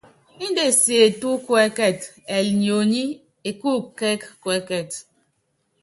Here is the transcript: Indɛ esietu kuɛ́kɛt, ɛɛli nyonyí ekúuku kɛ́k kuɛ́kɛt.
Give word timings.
Indɛ 0.45 0.63
esietu 0.71 1.29
kuɛ́kɛt, 1.45 1.99
ɛɛli 2.33 2.51
nyonyí 2.63 3.03
ekúuku 3.49 3.89
kɛ́k 3.99 4.21
kuɛ́kɛt. 4.41 4.91